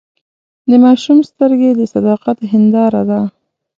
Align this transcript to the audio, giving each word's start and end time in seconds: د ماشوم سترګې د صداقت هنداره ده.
د 0.69 0.71
ماشوم 0.83 1.17
سترګې 1.29 1.71
د 1.79 1.81
صداقت 1.93 2.37
هنداره 2.51 3.01
ده. 3.09 3.21